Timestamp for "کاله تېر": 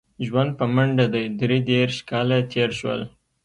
2.09-2.69